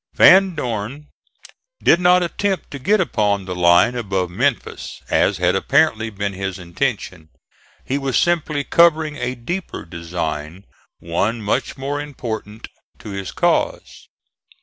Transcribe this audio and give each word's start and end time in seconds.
Van 0.15 0.55
Dorn 0.55 1.09
did 1.83 1.99
not 1.99 2.23
attempt 2.23 2.71
to 2.71 2.79
get 2.79 2.99
upon 2.99 3.45
the 3.45 3.53
line 3.53 3.93
above 3.93 4.31
Memphis, 4.31 4.99
as 5.11 5.37
had 5.37 5.55
apparently 5.55 6.09
been 6.09 6.33
his 6.33 6.57
intention. 6.57 7.29
He 7.85 7.99
was 7.99 8.17
simply 8.17 8.63
covering 8.63 9.17
a 9.17 9.35
deeper 9.35 9.85
design; 9.85 10.65
one 10.97 11.39
much 11.43 11.77
more 11.77 12.01
important 12.01 12.67
to 12.97 13.11
his 13.11 13.31
cause. 13.31 14.07